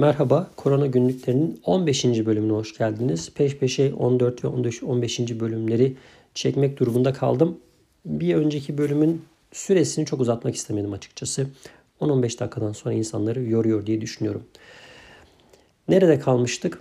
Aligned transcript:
Merhaba, 0.00 0.50
Korona 0.56 0.86
Günlüklerinin 0.86 1.60
15. 1.64 2.04
bölümüne 2.04 2.52
hoş 2.52 2.78
geldiniz. 2.78 3.32
Peş 3.34 3.56
peşe 3.56 3.94
14 3.94 4.44
ve 4.44 4.48
15. 4.48 4.82
15. 4.82 5.20
bölümleri 5.20 5.96
çekmek 6.34 6.78
durumunda 6.78 7.12
kaldım. 7.12 7.58
Bir 8.04 8.34
önceki 8.34 8.78
bölümün 8.78 9.22
süresini 9.52 10.06
çok 10.06 10.20
uzatmak 10.20 10.54
istemedim 10.54 10.92
açıkçası. 10.92 11.46
10-15 12.00 12.22
dakikadan 12.22 12.72
sonra 12.72 12.94
insanları 12.94 13.42
yoruyor 13.42 13.86
diye 13.86 14.00
düşünüyorum. 14.00 14.44
Nerede 15.88 16.18
kalmıştık? 16.18 16.78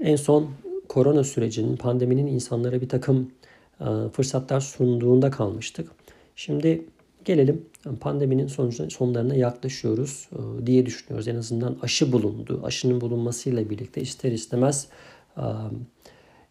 En 0.00 0.16
son 0.16 0.50
korona 0.88 1.24
sürecinin, 1.24 1.76
pandeminin 1.76 2.26
insanlara 2.26 2.80
bir 2.80 2.88
takım 2.88 3.30
e, 3.80 3.84
fırsatlar 4.12 4.60
sunduğunda 4.60 5.30
kalmıştık. 5.30 5.90
Şimdi 6.36 6.84
Gelelim 7.24 7.66
pandeminin 8.00 8.46
sonlarına 8.88 9.34
yaklaşıyoruz 9.34 10.28
e, 10.32 10.66
diye 10.66 10.86
düşünüyoruz. 10.86 11.28
En 11.28 11.36
azından 11.36 11.78
aşı 11.82 12.12
bulundu. 12.12 12.60
Aşının 12.64 13.00
bulunmasıyla 13.00 13.70
birlikte 13.70 14.00
ister 14.00 14.32
istemez 14.32 14.88
e, 15.36 15.42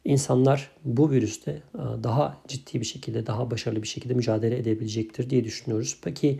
insanlar 0.06 0.72
bu 0.86 1.12
virüste 1.12 1.52
e, 1.52 2.04
daha 2.04 2.38
ciddi 2.48 2.80
bir 2.80 2.86
şekilde, 2.86 3.28
daha 3.28 3.52
başarılı 3.52 3.82
bir 3.82 3.88
şekilde 3.88 4.14
mücadele 4.14 4.58
edebilecektir 4.58 5.30
diye 5.30 5.44
düşünüyoruz. 5.44 5.98
Peki 6.04 6.40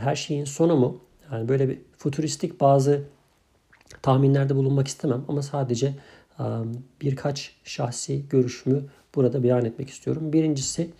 her 0.00 0.16
şeyin 0.16 0.44
sonu 0.44 0.76
mu? 0.76 1.00
Yani 1.32 1.48
böyle 1.48 1.68
bir 1.68 1.78
futuristik 1.96 2.60
bazı 2.60 3.02
tahminlerde 4.02 4.56
bulunmak 4.56 4.88
istemem 4.88 5.24
ama 5.28 5.42
sadece 5.42 5.94
birkaç 7.00 7.56
şahsi 7.64 8.28
görüşümü 8.28 8.84
burada 9.14 9.42
beyan 9.42 9.64
etmek 9.64 9.88
istiyorum. 9.90 10.32
Birincisi 10.32 10.90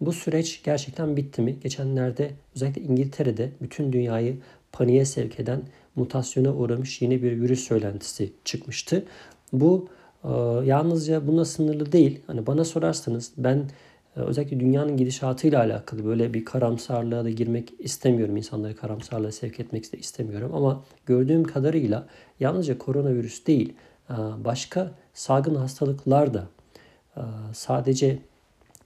bu 0.00 0.12
süreç 0.12 0.62
gerçekten 0.64 1.16
bitti 1.16 1.42
mi? 1.42 1.56
Geçenlerde 1.62 2.30
özellikle 2.56 2.82
İngiltere'de 2.82 3.50
bütün 3.62 3.92
dünyayı 3.92 4.36
paniğe 4.72 5.04
sevk 5.04 5.40
eden 5.40 5.62
mutasyona 5.96 6.54
uğramış 6.54 7.02
yeni 7.02 7.22
bir 7.22 7.40
virüs 7.40 7.60
söylentisi 7.60 8.32
çıkmıştı. 8.44 9.04
Bu 9.52 9.88
e, 10.24 10.28
yalnızca 10.64 11.26
buna 11.26 11.44
sınırlı 11.44 11.92
değil. 11.92 12.20
Hani 12.26 12.46
bana 12.46 12.64
sorarsanız 12.64 13.32
ben 13.36 13.70
e, 14.16 14.20
özellikle 14.20 14.60
dünyanın 14.60 14.96
gidişatıyla 14.96 15.60
alakalı 15.60 16.04
böyle 16.04 16.34
bir 16.34 16.44
karamsarlığa 16.44 17.24
da 17.24 17.30
girmek 17.30 17.72
istemiyorum. 17.78 18.36
İnsanları 18.36 18.76
karamsarlığa 18.76 19.32
sevk 19.32 19.60
etmek 19.60 19.92
de 19.92 19.98
istemiyorum. 19.98 20.50
Ama 20.54 20.84
gördüğüm 21.06 21.44
kadarıyla 21.44 22.06
yalnızca 22.40 22.78
koronavirüs 22.78 23.46
değil 23.46 23.72
e, 24.10 24.14
başka 24.44 24.92
salgın 25.14 25.54
hastalıklar 25.54 26.34
da 26.34 26.46
sadece 27.52 28.18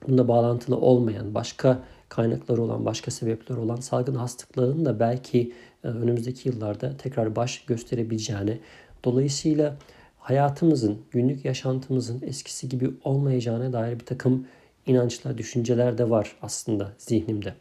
bununla 0.07 0.27
bağlantılı 0.27 0.77
olmayan, 0.77 1.33
başka 1.33 1.79
kaynakları 2.09 2.61
olan, 2.61 2.85
başka 2.85 3.11
sebepleri 3.11 3.59
olan 3.59 3.75
salgın 3.75 4.15
hastalıkların 4.15 4.85
da 4.85 4.99
belki 4.99 5.53
e, 5.83 5.87
önümüzdeki 5.87 6.49
yıllarda 6.49 6.97
tekrar 6.97 7.35
baş 7.35 7.65
gösterebileceğini, 7.65 8.59
dolayısıyla 9.03 9.77
hayatımızın, 10.19 10.97
günlük 11.11 11.45
yaşantımızın 11.45 12.21
eskisi 12.21 12.69
gibi 12.69 12.91
olmayacağına 13.03 13.73
dair 13.73 13.99
bir 13.99 14.05
takım 14.05 14.47
inançlar, 14.85 15.37
düşünceler 15.37 15.97
de 15.97 16.09
var 16.09 16.35
aslında 16.41 16.91
zihnimde. 16.97 17.53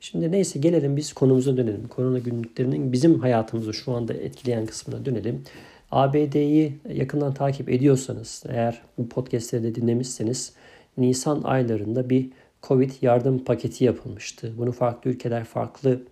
Şimdi 0.00 0.32
neyse 0.32 0.58
gelelim 0.58 0.96
biz 0.96 1.12
konumuza 1.12 1.56
dönelim. 1.56 1.88
Korona 1.88 2.18
günlüklerinin 2.18 2.92
bizim 2.92 3.20
hayatımızı 3.20 3.74
şu 3.74 3.92
anda 3.92 4.14
etkileyen 4.14 4.66
kısmına 4.66 5.04
dönelim. 5.04 5.44
ABD'yi 5.90 6.78
yakından 6.94 7.34
takip 7.34 7.68
ediyorsanız, 7.68 8.44
eğer 8.48 8.82
bu 8.98 9.08
podcastleri 9.08 9.62
de 9.62 9.74
dinlemişseniz 9.74 10.52
Nisan 10.96 11.42
aylarında 11.42 12.10
bir 12.10 12.30
Covid 12.62 12.90
yardım 13.02 13.44
paketi 13.44 13.84
yapılmıştı. 13.84 14.52
Bunu 14.58 14.72
farklı 14.72 15.10
ülkeler 15.10 15.44
farklı 15.44 16.02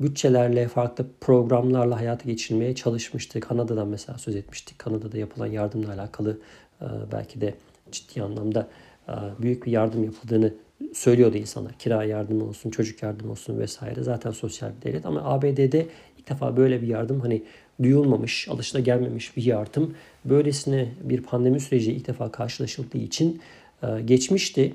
bütçelerle, 0.00 0.68
farklı 0.68 1.06
programlarla 1.20 1.96
hayata 1.96 2.24
geçirmeye 2.24 2.74
çalışmıştı. 2.74 3.40
Kanada'dan 3.40 3.88
mesela 3.88 4.18
söz 4.18 4.36
etmiştik. 4.36 4.78
Kanada'da 4.78 5.18
yapılan 5.18 5.46
yardımla 5.46 5.92
alakalı 5.92 6.38
e, 6.80 6.86
belki 7.12 7.40
de 7.40 7.54
ciddi 7.92 8.22
anlamda 8.22 8.68
e, 9.08 9.12
büyük 9.42 9.66
bir 9.66 9.72
yardım 9.72 10.04
yapıldığını 10.04 10.54
söylüyordu 10.94 11.36
insanlar. 11.36 11.72
Kira 11.72 12.04
yardımı 12.04 12.44
olsun, 12.44 12.70
çocuk 12.70 13.02
yardımı 13.02 13.32
olsun 13.32 13.58
vesaire. 13.58 14.02
Zaten 14.02 14.30
sosyal 14.30 14.70
bir 14.76 14.82
devlet 14.82 15.06
ama 15.06 15.22
ABD'de 15.24 15.86
ilk 16.18 16.30
defa 16.30 16.56
böyle 16.56 16.82
bir 16.82 16.86
yardım 16.86 17.20
hani 17.20 17.42
duyulmamış, 17.82 18.48
alışıla 18.48 18.80
gelmemiş 18.80 19.36
bir 19.36 19.44
yardım. 19.44 19.94
Böylesine 20.24 20.88
bir 21.02 21.22
pandemi 21.22 21.60
süreci 21.60 21.92
ilk 21.92 22.06
defa 22.06 22.32
karşılaşıldığı 22.32 22.98
için 22.98 23.40
e, 23.82 24.00
geçmişti. 24.00 24.74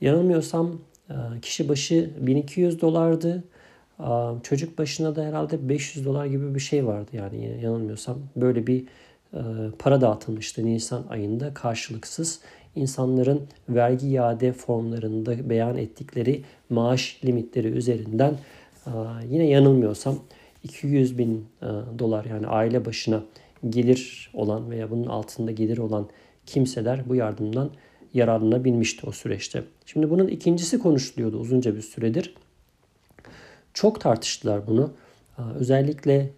Yanılmıyorsam 0.00 0.78
e, 1.10 1.14
kişi 1.42 1.68
başı 1.68 2.10
1200 2.20 2.80
dolardı. 2.80 3.44
E, 4.00 4.08
çocuk 4.42 4.78
başına 4.78 5.16
da 5.16 5.24
herhalde 5.24 5.68
500 5.68 6.06
dolar 6.06 6.26
gibi 6.26 6.54
bir 6.54 6.60
şey 6.60 6.86
vardı 6.86 7.10
yani 7.12 7.60
yanılmıyorsam. 7.62 8.18
Böyle 8.36 8.66
bir 8.66 8.84
para 9.78 10.00
dağıtılmıştı 10.00 10.66
Nisan 10.66 11.04
ayında 11.08 11.54
karşılıksız. 11.54 12.40
insanların 12.76 13.42
vergi 13.68 14.08
iade 14.08 14.52
formlarında 14.52 15.50
beyan 15.50 15.76
ettikleri 15.76 16.42
maaş 16.70 17.20
limitleri 17.24 17.68
üzerinden 17.68 18.34
yine 19.30 19.46
yanılmıyorsam 19.46 20.18
200 20.66 21.18
bin 21.18 21.46
dolar 21.98 22.24
yani 22.24 22.46
aile 22.46 22.84
başına 22.84 23.22
gelir 23.68 24.30
olan 24.34 24.70
veya 24.70 24.90
bunun 24.90 25.06
altında 25.06 25.50
gelir 25.50 25.78
olan 25.78 26.08
kimseler 26.46 27.08
bu 27.08 27.14
yardımdan 27.14 27.70
yararlanabilmişti 28.14 29.06
o 29.06 29.12
süreçte. 29.12 29.64
Şimdi 29.86 30.10
bunun 30.10 30.28
ikincisi 30.28 30.78
konuşuluyordu 30.78 31.38
uzunca 31.38 31.76
bir 31.76 31.82
süredir. 31.82 32.34
Çok 33.74 34.00
tartıştılar 34.00 34.66
bunu. 34.66 34.90
Özellikle 35.54 36.30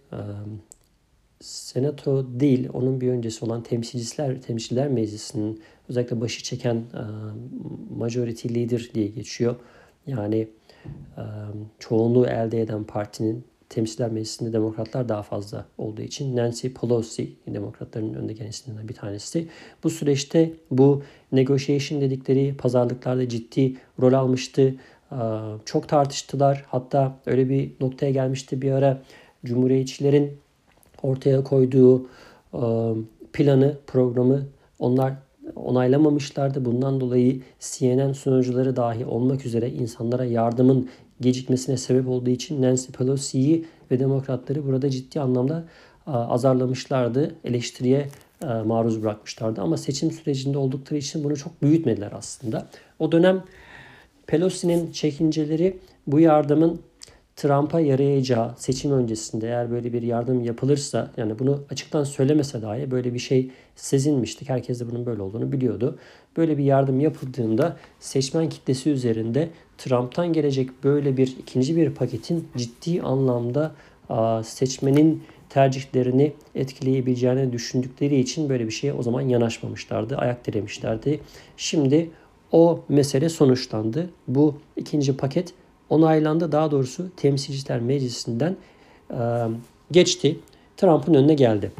Senato 1.41 2.39
değil, 2.39 2.69
onun 2.73 3.01
bir 3.01 3.09
öncesi 3.09 3.45
olan 3.45 3.63
temsilciler, 3.63 4.41
temsilciler 4.41 4.87
meclisinin 4.87 5.61
özellikle 5.89 6.21
başı 6.21 6.43
çeken 6.43 6.83
majority 7.97 8.55
leader 8.55 8.89
diye 8.93 9.07
geçiyor. 9.07 9.55
Yani 10.07 10.47
çoğunluğu 11.79 12.27
elde 12.27 12.61
eden 12.61 12.83
partinin 12.83 13.43
Temsiller 13.69 14.11
Meclisi'nde 14.11 14.53
demokratlar 14.53 15.09
daha 15.09 15.23
fazla 15.23 15.65
olduğu 15.77 16.01
için 16.01 16.35
Nancy 16.35 16.67
Pelosi 16.67 17.29
demokratların 17.47 18.13
önde 18.13 18.33
gelen 18.33 18.49
isimlerinden 18.49 18.89
bir 18.89 18.93
tanesi. 18.93 19.47
Bu 19.83 19.89
süreçte 19.89 20.53
bu 20.71 21.03
negotiation 21.31 22.01
dedikleri 22.01 22.57
pazarlıklarda 22.57 23.29
ciddi 23.29 23.75
rol 24.01 24.13
almıştı. 24.13 24.75
Çok 25.65 25.87
tartıştılar. 25.87 26.65
Hatta 26.67 27.19
öyle 27.25 27.49
bir 27.49 27.71
noktaya 27.81 28.11
gelmişti 28.11 28.61
bir 28.61 28.71
ara 28.71 29.01
Cumhuriyetçilerin 29.45 30.37
ortaya 31.03 31.43
koyduğu 31.43 32.07
planı, 33.33 33.77
programı 33.87 34.45
onlar 34.79 35.13
onaylamamışlardı. 35.55 36.65
Bundan 36.65 37.01
dolayı 37.01 37.41
CNN 37.59 38.13
sunucuları 38.13 38.75
dahi 38.75 39.05
olmak 39.05 39.45
üzere 39.45 39.69
insanlara 39.69 40.25
yardımın 40.25 40.89
gecikmesine 41.21 41.77
sebep 41.77 42.07
olduğu 42.07 42.29
için 42.29 42.61
Nancy 42.61 42.91
Pelosi'yi 42.91 43.65
ve 43.91 43.99
demokratları 43.99 44.65
burada 44.65 44.89
ciddi 44.89 45.19
anlamda 45.19 45.65
azarlamışlardı. 46.05 47.35
Eleştiriye 47.43 48.07
maruz 48.65 49.03
bırakmışlardı. 49.03 49.61
Ama 49.61 49.77
seçim 49.77 50.11
sürecinde 50.11 50.57
oldukları 50.57 50.99
için 50.99 51.23
bunu 51.23 51.37
çok 51.37 51.61
büyütmediler 51.61 52.11
aslında. 52.15 52.67
O 52.99 53.11
dönem 53.11 53.43
Pelosi'nin 54.27 54.91
çekinceleri 54.91 55.77
bu 56.07 56.19
yardımın 56.19 56.81
Trump'a 57.39 57.79
yarayacağı 57.79 58.53
seçim 58.57 58.91
öncesinde 58.91 59.47
eğer 59.47 59.71
böyle 59.71 59.93
bir 59.93 60.01
yardım 60.01 60.43
yapılırsa 60.43 61.11
yani 61.17 61.39
bunu 61.39 61.63
açıktan 61.69 62.03
söylemese 62.03 62.61
dahi 62.61 62.91
böyle 62.91 63.13
bir 63.13 63.19
şey 63.19 63.51
sezinmiştik. 63.75 64.49
Herkes 64.49 64.79
de 64.79 64.91
bunun 64.91 65.05
böyle 65.05 65.21
olduğunu 65.21 65.51
biliyordu. 65.51 65.99
Böyle 66.37 66.57
bir 66.57 66.63
yardım 66.63 66.99
yapıldığında 66.99 67.77
seçmen 67.99 68.49
kitlesi 68.49 68.89
üzerinde 68.89 69.49
Trump'tan 69.77 70.33
gelecek 70.33 70.69
böyle 70.83 71.17
bir 71.17 71.35
ikinci 71.39 71.75
bir 71.75 71.93
paketin 71.93 72.47
ciddi 72.57 73.01
anlamda 73.01 73.71
seçmenin 74.43 75.23
tercihlerini 75.49 76.33
etkileyebileceğini 76.55 77.53
düşündükleri 77.53 78.19
için 78.19 78.49
böyle 78.49 78.65
bir 78.65 78.71
şeye 78.71 78.93
o 78.93 79.03
zaman 79.03 79.21
yanaşmamışlardı. 79.21 80.17
Ayak 80.17 80.47
diremişlerdi. 80.47 81.19
Şimdi 81.57 82.09
o 82.51 82.79
mesele 82.89 83.29
sonuçlandı. 83.29 84.09
Bu 84.27 84.55
ikinci 84.77 85.17
paket 85.17 85.53
onaylandı. 85.89 86.51
Daha 86.51 86.71
doğrusu 86.71 87.09
Temsilciler 87.17 87.79
Meclisi'nden 87.79 88.55
e, 89.11 89.17
geçti. 89.91 90.39
Trump'ın 90.77 91.13
önüne 91.13 91.33
geldi. 91.33 91.71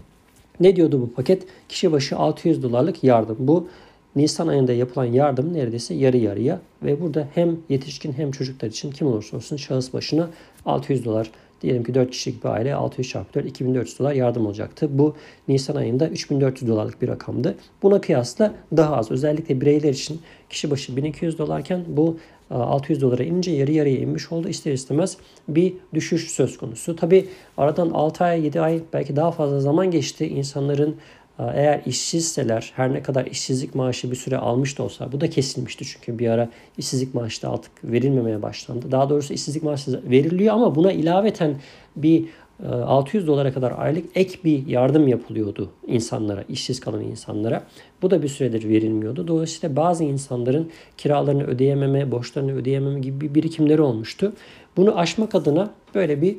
Ne 0.59 0.75
diyordu 0.75 1.01
bu 1.01 1.13
paket? 1.13 1.43
Kişi 1.69 1.91
başı 1.91 2.17
600 2.17 2.63
dolarlık 2.63 3.03
yardım. 3.03 3.37
Bu 3.39 3.67
Nisan 4.15 4.47
ayında 4.47 4.73
yapılan 4.73 5.05
yardım 5.05 5.53
neredeyse 5.53 5.93
yarı 5.93 6.17
yarıya 6.17 6.59
ve 6.83 7.01
burada 7.01 7.27
hem 7.35 7.57
yetişkin 7.69 8.13
hem 8.13 8.31
çocuklar 8.31 8.67
için 8.67 8.91
kim 8.91 9.07
olursa 9.07 9.37
olsun 9.37 9.57
şahıs 9.57 9.93
başına 9.93 10.29
600 10.65 11.05
dolar 11.05 11.31
Diyelim 11.61 11.83
ki 11.83 11.93
4 11.93 12.11
kişilik 12.11 12.43
bir 12.43 12.49
aile 12.49 12.75
600 12.75 13.09
çarpı 13.09 13.33
4 13.33 13.45
2400 13.45 13.99
dolar 13.99 14.13
yardım 14.13 14.45
olacaktı. 14.45 14.87
Bu 14.91 15.15
Nisan 15.47 15.75
ayında 15.75 16.09
3400 16.09 16.71
dolarlık 16.71 17.01
bir 17.01 17.07
rakamdı. 17.07 17.55
Buna 17.83 18.01
kıyasla 18.01 18.53
daha 18.77 18.97
az. 18.97 19.11
Özellikle 19.11 19.61
bireyler 19.61 19.93
için 19.93 20.21
kişi 20.49 20.71
başı 20.71 20.95
1200 20.95 21.37
dolarken 21.37 21.85
bu 21.87 22.17
600 22.49 23.01
dolara 23.01 23.23
inince 23.23 23.51
yarı 23.51 23.71
yarıya 23.71 23.97
inmiş 23.97 24.31
oldu. 24.31 24.49
İster 24.49 24.71
istemez 24.71 25.17
bir 25.47 25.73
düşüş 25.93 26.31
söz 26.31 26.57
konusu. 26.57 26.95
Tabi 26.95 27.25
aradan 27.57 27.89
6 27.89 28.23
ay 28.23 28.45
7 28.45 28.61
ay 28.61 28.81
belki 28.93 29.15
daha 29.15 29.31
fazla 29.31 29.59
zaman 29.59 29.91
geçti. 29.91 30.27
İnsanların 30.27 30.95
eğer 31.39 31.81
işsizseler 31.85 32.71
her 32.75 32.93
ne 32.93 33.03
kadar 33.03 33.25
işsizlik 33.25 33.75
maaşı 33.75 34.11
bir 34.11 34.15
süre 34.15 34.37
almış 34.37 34.77
da 34.77 34.83
olsa 34.83 35.11
bu 35.11 35.21
da 35.21 35.29
kesilmişti 35.29 35.85
çünkü 35.85 36.19
bir 36.19 36.29
ara 36.29 36.49
işsizlik 36.77 37.13
maaşı 37.13 37.41
da 37.41 37.51
artık 37.51 37.71
verilmemeye 37.83 38.41
başlandı. 38.41 38.91
Daha 38.91 39.09
doğrusu 39.09 39.33
işsizlik 39.33 39.63
maaşı 39.63 40.01
veriliyor 40.09 40.53
ama 40.53 40.75
buna 40.75 40.91
ilaveten 40.91 41.55
bir 41.95 42.25
600 42.67 43.27
dolara 43.27 43.53
kadar 43.53 43.73
aylık 43.77 44.05
ek 44.15 44.39
bir 44.43 44.67
yardım 44.67 45.07
yapılıyordu 45.07 45.69
insanlara, 45.87 46.43
işsiz 46.49 46.79
kalan 46.79 47.01
insanlara. 47.01 47.63
Bu 48.01 48.11
da 48.11 48.23
bir 48.23 48.27
süredir 48.27 48.69
verilmiyordu. 48.69 49.27
Dolayısıyla 49.27 49.75
bazı 49.75 50.03
insanların 50.03 50.69
kiralarını 50.97 51.43
ödeyememe, 51.43 52.11
borçlarını 52.11 52.53
ödeyememe 52.53 52.99
gibi 52.99 53.21
bir 53.21 53.35
birikimleri 53.35 53.81
olmuştu. 53.81 54.33
Bunu 54.77 54.97
aşmak 54.99 55.35
adına 55.35 55.71
böyle 55.95 56.21
bir 56.21 56.37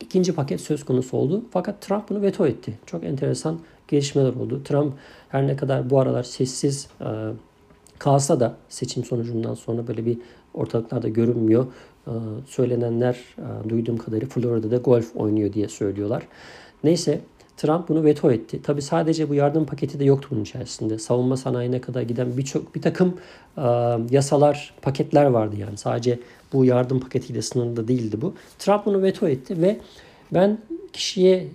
ikinci 0.00 0.34
paket 0.34 0.60
söz 0.60 0.84
konusu 0.84 1.16
oldu. 1.16 1.44
Fakat 1.50 1.80
Trump 1.80 2.10
bunu 2.10 2.22
veto 2.22 2.46
etti. 2.46 2.78
Çok 2.86 3.04
enteresan 3.04 3.58
gelişmeler 3.90 4.34
oldu. 4.34 4.62
Trump 4.64 4.94
her 5.28 5.46
ne 5.46 5.56
kadar 5.56 5.90
bu 5.90 6.00
aralar 6.00 6.22
sessiz 6.22 6.88
e, 7.00 7.06
kalsa 7.98 8.40
da 8.40 8.56
seçim 8.68 9.04
sonucundan 9.04 9.54
sonra 9.54 9.86
böyle 9.86 10.06
bir 10.06 10.18
ortalıklarda 10.54 11.08
görünmüyor. 11.08 11.66
E, 12.06 12.12
söylenenler 12.46 13.14
e, 13.38 13.68
duyduğum 13.68 13.96
kadarıyla 13.96 14.28
Florida'da 14.28 14.76
golf 14.76 15.16
oynuyor 15.16 15.52
diye 15.52 15.68
söylüyorlar. 15.68 16.22
Neyse 16.84 17.20
Trump 17.56 17.88
bunu 17.88 18.04
veto 18.04 18.30
etti. 18.32 18.62
Tabi 18.62 18.82
sadece 18.82 19.28
bu 19.28 19.34
yardım 19.34 19.66
paketi 19.66 20.00
de 20.00 20.04
yoktu 20.04 20.28
bunun 20.30 20.42
içerisinde. 20.42 20.98
Savunma 20.98 21.36
sanayine 21.36 21.80
kadar 21.80 22.02
giden 22.02 22.36
birçok 22.36 22.74
bir 22.74 22.82
takım 22.82 23.14
e, 23.58 23.62
yasalar, 24.10 24.74
paketler 24.82 25.24
vardı 25.24 25.56
yani. 25.58 25.76
Sadece 25.76 26.18
bu 26.52 26.64
yardım 26.64 27.00
paketiyle 27.00 27.42
sınırlı 27.42 27.88
değildi 27.88 28.20
bu. 28.20 28.34
Trump 28.58 28.86
bunu 28.86 29.02
veto 29.02 29.28
etti 29.28 29.62
ve 29.62 29.78
ben 30.32 30.58
kişiye 30.92 31.48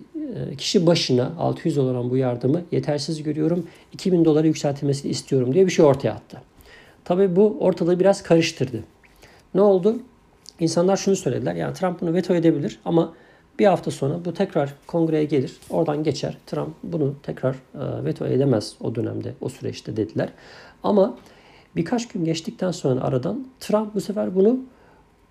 kişi 0.57 0.85
başına 0.85 1.33
600 1.39 1.75
dolar 1.75 1.95
olan 1.95 2.09
bu 2.09 2.17
yardımı 2.17 2.61
yetersiz 2.71 3.23
görüyorum. 3.23 3.67
2000 3.93 4.25
dolara 4.25 4.47
yükseltilmesini 4.47 5.11
istiyorum 5.11 5.53
diye 5.53 5.65
bir 5.65 5.71
şey 5.71 5.85
ortaya 5.85 6.11
attı. 6.11 6.41
Tabii 7.05 7.35
bu 7.35 7.57
ortalığı 7.59 7.99
biraz 7.99 8.23
karıştırdı. 8.23 8.83
Ne 9.55 9.61
oldu? 9.61 9.99
İnsanlar 10.59 10.97
şunu 10.97 11.15
söylediler. 11.15 11.55
Yani 11.55 11.73
Trump 11.73 12.01
bunu 12.01 12.13
veto 12.13 12.35
edebilir 12.35 12.79
ama 12.85 13.13
bir 13.59 13.65
hafta 13.65 13.91
sonra 13.91 14.25
bu 14.25 14.33
tekrar 14.33 14.73
kongreye 14.87 15.25
gelir. 15.25 15.57
Oradan 15.69 16.03
geçer. 16.03 16.37
Trump 16.45 16.75
bunu 16.83 17.15
tekrar 17.23 17.53
e, 17.53 18.05
veto 18.05 18.25
edemez 18.25 18.75
o 18.81 18.95
dönemde, 18.95 19.33
o 19.41 19.49
süreçte 19.49 19.97
dediler. 19.97 20.29
Ama 20.83 21.17
birkaç 21.75 22.07
gün 22.07 22.25
geçtikten 22.25 22.71
sonra 22.71 23.01
aradan 23.01 23.47
Trump 23.59 23.95
bu 23.95 24.01
sefer 24.01 24.35
bunu 24.35 24.59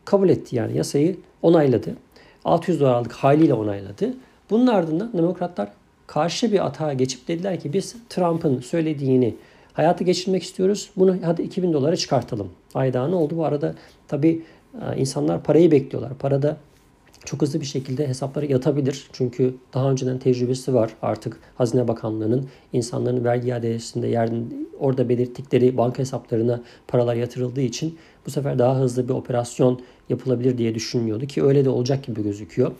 kabul 0.04 0.28
etti. 0.28 0.56
Yani 0.56 0.76
yasayı 0.76 1.16
onayladı. 1.42 1.96
600 2.44 2.80
dolarlık 2.80 3.12
haliyle 3.12 3.54
onayladı. 3.54 4.14
Bunun 4.54 4.66
ardından 4.66 5.12
demokratlar 5.12 5.68
karşı 6.06 6.52
bir 6.52 6.66
atağa 6.66 6.92
geçip 6.92 7.28
dediler 7.28 7.60
ki 7.60 7.72
biz 7.72 7.96
Trump'ın 8.10 8.60
söylediğini 8.60 9.34
hayata 9.72 10.04
geçirmek 10.04 10.42
istiyoruz. 10.42 10.90
Bunu 10.96 11.16
hadi 11.24 11.42
2000 11.42 11.72
dolara 11.72 11.96
çıkartalım. 11.96 12.50
Ayda 12.74 13.08
ne 13.08 13.14
oldu? 13.14 13.36
Bu 13.36 13.44
arada 13.44 13.74
tabii 14.08 14.42
e, 14.74 14.96
insanlar 14.96 15.42
parayı 15.42 15.70
bekliyorlar. 15.70 16.18
Parada 16.18 16.56
çok 17.24 17.42
hızlı 17.42 17.60
bir 17.60 17.66
şekilde 17.66 18.08
hesapları 18.08 18.46
yatabilir. 18.46 19.08
Çünkü 19.12 19.54
daha 19.74 19.90
önceden 19.90 20.18
tecrübesi 20.18 20.74
var 20.74 20.90
artık 21.02 21.40
Hazine 21.54 21.88
Bakanlığı'nın 21.88 22.48
insanların 22.72 23.24
vergi 23.24 23.48
iadesinde 23.48 24.06
yerden 24.06 24.44
orada 24.78 25.08
belirttikleri 25.08 25.76
banka 25.76 25.98
hesaplarına 25.98 26.60
paralar 26.88 27.14
yatırıldığı 27.14 27.60
için 27.60 27.98
bu 28.26 28.30
sefer 28.30 28.58
daha 28.58 28.78
hızlı 28.78 29.08
bir 29.08 29.14
operasyon 29.14 29.80
yapılabilir 30.08 30.58
diye 30.58 30.74
düşünmüyordu 30.74 31.26
ki 31.26 31.44
öyle 31.44 31.64
de 31.64 31.70
olacak 31.70 32.04
gibi 32.04 32.22
gözüküyor. 32.22 32.72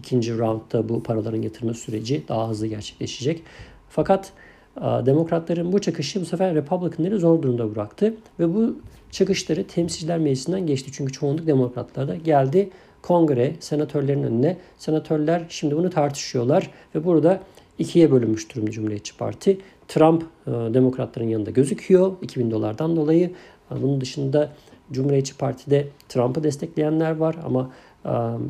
İkinci 0.00 0.38
roundda 0.38 0.88
bu 0.88 1.02
paraların 1.02 1.42
yatırma 1.42 1.74
süreci 1.74 2.22
daha 2.28 2.48
hızlı 2.48 2.66
gerçekleşecek. 2.66 3.42
Fakat 3.88 4.32
Demokratların 4.80 5.72
bu 5.72 5.80
çıkışı 5.80 6.20
bu 6.20 6.24
sefer 6.24 6.54
Republicanları 6.54 7.18
zor 7.18 7.42
durumda 7.42 7.74
bıraktı 7.74 8.14
ve 8.40 8.54
bu 8.54 8.78
çıkışları 9.10 9.66
temsilciler 9.66 10.18
meclisinden 10.18 10.66
geçti. 10.66 10.90
Çünkü 10.92 11.12
çoğunluk 11.12 11.46
demokratlarda 11.46 12.14
geldi 12.14 12.70
kongre 13.02 13.56
senatörlerin 13.60 14.22
önüne. 14.22 14.56
Senatörler 14.78 15.42
şimdi 15.48 15.76
bunu 15.76 15.90
tartışıyorlar 15.90 16.70
ve 16.94 17.04
burada 17.04 17.40
ikiye 17.78 18.10
bölünmüş 18.10 18.54
durumda 18.54 18.70
Cumhuriyetçi 18.70 19.16
Parti. 19.16 19.58
Trump 19.88 20.22
e, 20.46 20.50
demokratların 20.50 21.28
yanında 21.28 21.50
gözüküyor 21.50 22.12
2000 22.22 22.50
dolardan 22.50 22.96
dolayı. 22.96 23.30
E, 23.70 23.82
bunun 23.82 24.00
dışında 24.00 24.52
Cumhuriyetçi 24.92 25.36
Parti'de 25.36 25.88
Trump'ı 26.08 26.42
destekleyenler 26.42 27.16
var 27.16 27.36
ama 27.44 27.60
e, 27.60 27.89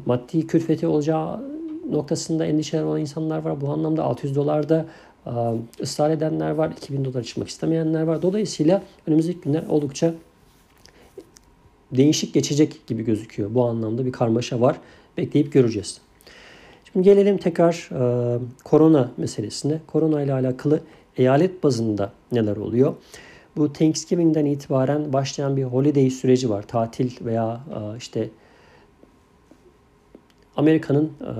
maddi 0.06 0.46
külfeti 0.46 0.86
olacağı 0.86 1.40
noktasında 1.90 2.46
endişeler 2.46 2.82
olan 2.82 3.00
insanlar 3.00 3.38
var. 3.38 3.60
Bu 3.60 3.68
anlamda 3.68 4.04
600 4.04 4.36
dolarda 4.36 4.86
ısrar 5.80 6.10
edenler 6.10 6.50
var. 6.50 6.70
2000 6.70 7.04
dolar 7.04 7.22
çıkmak 7.22 7.48
istemeyenler 7.48 8.02
var. 8.02 8.22
Dolayısıyla 8.22 8.82
önümüzdeki 9.06 9.40
günler 9.40 9.62
oldukça 9.68 10.14
değişik 11.92 12.34
geçecek 12.34 12.86
gibi 12.86 13.04
gözüküyor. 13.04 13.54
Bu 13.54 13.64
anlamda 13.64 14.06
bir 14.06 14.12
karmaşa 14.12 14.60
var. 14.60 14.76
Bekleyip 15.16 15.52
göreceğiz. 15.52 16.00
Şimdi 16.92 17.04
gelelim 17.04 17.38
tekrar 17.38 17.90
e, 17.92 18.38
korona 18.64 19.10
meselesine. 19.16 19.80
Korona 19.86 20.22
ile 20.22 20.32
alakalı 20.32 20.80
eyalet 21.16 21.62
bazında 21.62 22.12
neler 22.32 22.56
oluyor? 22.56 22.94
Bu 23.56 23.72
Thanksgiving'den 23.72 24.44
itibaren 24.44 25.12
başlayan 25.12 25.56
bir 25.56 25.64
holiday 25.64 26.10
süreci 26.10 26.50
var. 26.50 26.62
Tatil 26.62 27.24
veya 27.24 27.60
e, 27.70 27.96
işte 27.98 28.28
Amerika'nın 30.60 31.04
e, 31.04 31.32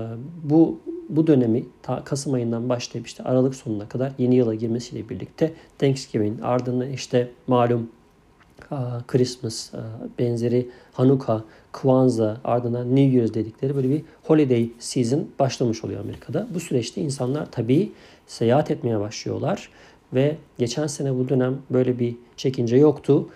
bu 0.43 0.79
bu 1.09 1.27
dönemi 1.27 1.65
ta 1.81 2.03
Kasım 2.03 2.33
ayından 2.33 2.69
başlayıp 2.69 3.07
işte 3.07 3.23
Aralık 3.23 3.55
sonuna 3.55 3.89
kadar 3.89 4.11
yeni 4.17 4.35
yıla 4.35 4.55
girmesiyle 4.55 5.09
birlikte 5.09 5.53
Thanksgiving 5.79 6.43
ardından 6.43 6.89
işte 6.89 7.31
malum 7.47 7.89
Christmas 9.07 9.71
benzeri 10.19 10.69
Hanukkah, 10.93 11.41
Kwanzaa 11.73 12.37
ardından 12.43 12.95
New 12.95 13.17
Year's 13.17 13.33
dedikleri 13.33 13.75
böyle 13.75 13.89
bir 13.89 14.01
holiday 14.23 14.69
season 14.79 15.27
başlamış 15.39 15.83
oluyor 15.83 15.99
Amerika'da. 15.99 16.47
Bu 16.53 16.59
süreçte 16.59 17.01
insanlar 17.01 17.51
tabii 17.51 17.91
seyahat 18.27 18.71
etmeye 18.71 18.99
başlıyorlar 18.99 19.69
ve 20.13 20.37
geçen 20.57 20.87
sene 20.87 21.15
bu 21.15 21.29
dönem 21.29 21.57
böyle 21.69 21.99
bir 21.99 22.15
çekince 22.37 22.77
yoktu. 22.77 23.29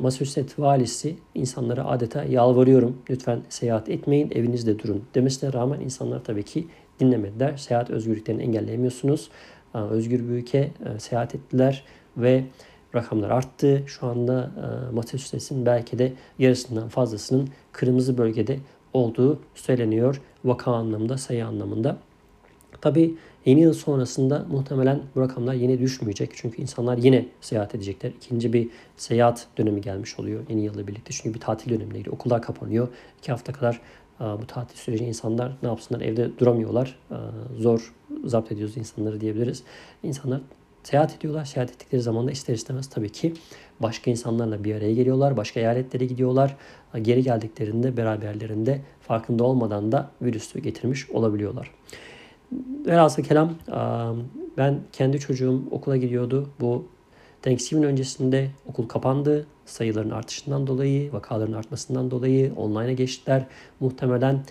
Massachusetts 0.00 0.58
valisi 0.58 1.16
insanlara 1.34 1.84
adeta 1.84 2.24
yalvarıyorum 2.24 2.96
lütfen 3.10 3.40
seyahat 3.48 3.88
etmeyin 3.88 4.30
evinizde 4.30 4.78
durun 4.78 5.04
demesine 5.14 5.52
rağmen 5.52 5.80
insanlar 5.80 6.24
tabii 6.24 6.42
ki 6.42 6.68
dinlemediler. 7.00 7.56
Seyahat 7.56 7.90
özgürlüklerini 7.90 8.42
engelleyemiyorsunuz. 8.42 9.30
Özgür 9.74 10.18
bir 10.18 10.28
ülke 10.28 10.70
seyahat 10.98 11.34
ettiler 11.34 11.84
ve 12.16 12.44
rakamlar 12.94 13.30
arttı. 13.30 13.82
Şu 13.86 14.06
anda 14.06 14.50
Massachusetts'in 14.92 15.66
belki 15.66 15.98
de 15.98 16.12
yarısından 16.38 16.88
fazlasının 16.88 17.48
kırmızı 17.72 18.18
bölgede 18.18 18.58
olduğu 18.92 19.40
söyleniyor. 19.54 20.22
Vaka 20.44 20.72
anlamında, 20.72 21.18
sayı 21.18 21.46
anlamında. 21.46 21.96
Tabi 22.80 23.16
yeni 23.44 23.60
yıl 23.60 23.72
sonrasında 23.72 24.46
muhtemelen 24.50 25.00
bu 25.14 25.20
rakamlar 25.20 25.54
yine 25.54 25.78
düşmeyecek. 25.78 26.30
Çünkü 26.34 26.62
insanlar 26.62 26.98
yine 26.98 27.26
seyahat 27.40 27.74
edecekler. 27.74 28.10
İkinci 28.10 28.52
bir 28.52 28.68
seyahat 28.96 29.46
dönemi 29.58 29.80
gelmiş 29.80 30.18
oluyor 30.18 30.40
yeni 30.48 30.64
yılla 30.64 30.86
birlikte. 30.86 31.12
Çünkü 31.12 31.34
bir 31.34 31.40
tatil 31.40 31.70
dönemine 31.70 31.98
giriyor. 31.98 32.16
Okullar 32.16 32.42
kapanıyor. 32.42 32.88
İki 33.18 33.32
hafta 33.32 33.52
kadar 33.52 33.80
bu 34.20 34.46
tatil 34.46 34.76
süreci 34.76 35.04
insanlar 35.04 35.52
ne 35.62 35.68
yapsınlar? 35.68 36.00
Evde 36.00 36.38
duramıyorlar. 36.38 36.98
Zor 37.58 37.94
zapt 38.24 38.52
ediyoruz 38.52 38.76
insanları 38.76 39.20
diyebiliriz. 39.20 39.62
İnsanlar 40.02 40.40
Seyahat 40.82 41.16
ediyorlar. 41.16 41.44
Seyahat 41.44 41.70
ettikleri 41.70 42.02
zaman 42.02 42.26
da 42.26 42.30
ister 42.30 42.54
istemez 42.54 42.88
tabii 42.90 43.12
ki 43.12 43.34
başka 43.80 44.10
insanlarla 44.10 44.64
bir 44.64 44.74
araya 44.74 44.94
geliyorlar. 44.94 45.36
Başka 45.36 45.60
eyaletlere 45.60 46.04
gidiyorlar. 46.04 46.56
Geri 47.02 47.22
geldiklerinde 47.22 47.96
beraberlerinde 47.96 48.80
farkında 49.00 49.44
olmadan 49.44 49.92
da 49.92 50.10
virüsü 50.22 50.60
getirmiş 50.60 51.10
olabiliyorlar. 51.10 51.70
Velhasıl 52.86 53.22
kelam 53.22 53.54
ben 54.56 54.80
kendi 54.92 55.20
çocuğum 55.20 55.62
okula 55.70 55.96
gidiyordu. 55.96 56.48
Bu 56.60 56.84
Thanksgiving 57.42 57.86
öncesinde 57.86 58.50
okul 58.66 58.88
kapandı. 58.88 59.46
Sayıların 59.66 60.10
artışından 60.10 60.66
dolayı, 60.66 61.12
vakaların 61.12 61.52
artmasından 61.52 62.10
dolayı 62.10 62.52
online'a 62.56 62.92
geçtiler. 62.92 63.46
Muhtemelen 63.80 64.44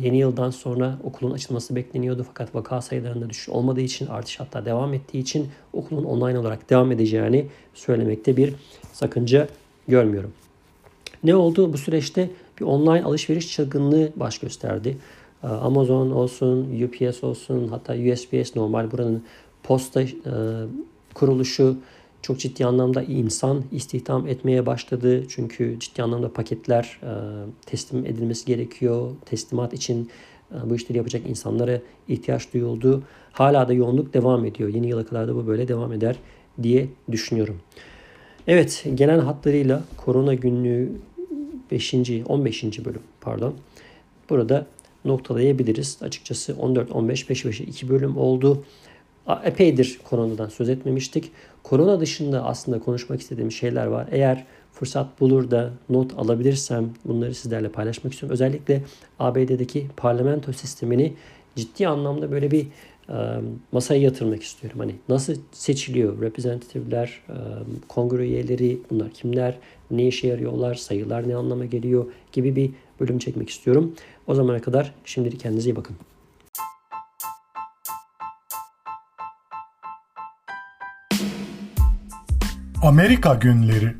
yeni 0.00 0.18
yıldan 0.18 0.50
sonra 0.50 0.98
okulun 1.04 1.30
açılması 1.30 1.76
bekleniyordu 1.76 2.24
fakat 2.28 2.54
vaka 2.54 2.82
sayılarında 2.82 3.30
düşüş 3.30 3.48
olmadığı 3.48 3.80
için 3.80 4.06
artış 4.06 4.40
hatta 4.40 4.64
devam 4.64 4.94
ettiği 4.94 5.18
için 5.18 5.48
okulun 5.72 6.04
online 6.04 6.38
olarak 6.38 6.70
devam 6.70 6.92
edeceğini 6.92 7.46
söylemekte 7.74 8.36
bir 8.36 8.54
sakınca 8.92 9.48
görmüyorum. 9.88 10.32
Ne 11.24 11.34
oldu? 11.36 11.72
Bu 11.72 11.78
süreçte 11.78 12.30
bir 12.60 12.64
online 12.64 13.04
alışveriş 13.04 13.52
çılgınlığı 13.52 14.12
baş 14.16 14.38
gösterdi. 14.38 14.96
Ee, 15.44 15.46
Amazon 15.46 16.10
olsun, 16.10 16.82
UPS 16.82 17.24
olsun, 17.24 17.68
hatta 17.68 17.94
USPS 18.12 18.56
normal 18.56 18.90
buranın 18.90 19.22
posta 19.62 20.02
e, 20.02 20.06
kuruluşu 21.14 21.76
çok 22.22 22.38
ciddi 22.38 22.66
anlamda 22.66 23.02
insan 23.02 23.62
istihdam 23.72 24.26
etmeye 24.26 24.66
başladı. 24.66 25.24
Çünkü 25.28 25.76
ciddi 25.80 26.02
anlamda 26.02 26.32
paketler 26.32 27.00
e, 27.02 27.10
teslim 27.66 28.06
edilmesi 28.06 28.46
gerekiyor. 28.46 29.10
Teslimat 29.24 29.74
için 29.74 30.10
e, 30.52 30.70
bu 30.70 30.76
işleri 30.76 30.98
yapacak 30.98 31.22
insanlara 31.28 31.80
ihtiyaç 32.08 32.54
duyuldu. 32.54 33.02
Hala 33.32 33.68
da 33.68 33.72
yoğunluk 33.72 34.14
devam 34.14 34.44
ediyor. 34.44 34.68
Yeni 34.68 34.88
yıla 34.88 35.06
kadar 35.06 35.28
da 35.28 35.34
bu 35.34 35.46
böyle 35.46 35.68
devam 35.68 35.92
eder 35.92 36.16
diye 36.62 36.88
düşünüyorum. 37.12 37.56
Evet 38.46 38.86
genel 38.94 39.20
hatlarıyla 39.20 39.82
korona 39.96 40.34
günlüğü 40.34 40.92
5. 41.70 41.94
15. 42.26 42.84
bölüm 42.84 43.02
pardon. 43.20 43.54
Burada 44.30 44.66
noktalayabiliriz. 45.06 45.98
Açıkçası 46.02 46.52
14-15 46.52 47.26
peş 47.26 47.42
peşe 47.42 47.64
2 47.64 47.88
bölüm 47.88 48.16
oldu. 48.16 48.64
Epeydir 49.44 49.98
koronadan 50.04 50.48
söz 50.48 50.68
etmemiştik. 50.68 51.30
Korona 51.62 52.00
dışında 52.00 52.44
aslında 52.44 52.78
konuşmak 52.78 53.20
istediğim 53.20 53.52
şeyler 53.52 53.86
var. 53.86 54.08
Eğer 54.10 54.44
fırsat 54.72 55.20
bulur 55.20 55.50
da 55.50 55.70
not 55.88 56.18
alabilirsem 56.18 56.90
bunları 57.04 57.34
sizlerle 57.34 57.68
paylaşmak 57.68 58.12
istiyorum. 58.12 58.34
Özellikle 58.34 58.82
ABD'deki 59.18 59.86
parlamento 59.96 60.52
sistemini 60.52 61.12
ciddi 61.56 61.88
anlamda 61.88 62.30
böyle 62.30 62.50
bir 62.50 62.66
masaya 63.72 64.00
yatırmak 64.00 64.42
istiyorum. 64.42 64.80
Hani 64.80 64.94
nasıl 65.08 65.34
seçiliyor 65.52 66.22
reprezentatifler, 66.22 67.22
kongre 67.88 68.26
üyeleri, 68.26 68.78
bunlar 68.90 69.10
kimler, 69.10 69.58
ne 69.90 70.06
işe 70.06 70.28
yarıyorlar, 70.28 70.74
sayılar 70.74 71.28
ne 71.28 71.36
anlama 71.36 71.64
geliyor 71.64 72.06
gibi 72.32 72.56
bir 72.56 72.70
bölüm 73.00 73.18
çekmek 73.18 73.50
istiyorum. 73.50 73.94
O 74.26 74.34
zamana 74.34 74.60
kadar 74.60 74.94
şimdilik 75.04 75.40
kendinize 75.40 75.70
iyi 75.70 75.76
bakın. 75.76 75.96
Amerika 82.82 83.34
Günleri 83.34 83.94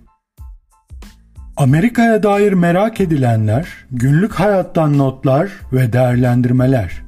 Amerika'ya 1.56 2.22
dair 2.22 2.52
merak 2.52 3.00
edilenler, 3.00 3.68
günlük 3.90 4.32
hayattan 4.32 4.98
notlar 4.98 5.50
ve 5.72 5.92
değerlendirmeler. 5.92 7.05